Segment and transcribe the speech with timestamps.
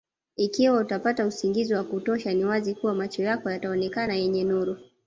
[0.35, 4.77] Ikiwa utapata usingizi wa kutosha ni wazi kuwa macho yako yataonekana yenye nuru